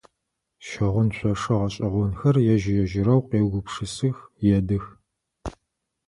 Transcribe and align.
Щыгъын 0.65 1.09
шъошэ 1.17 1.53
гъэшӏэгъонхэр 1.59 2.35
ежь-ежьырэу 2.53 3.21
къеугупшысых, 3.29 4.17
едых. 4.57 4.85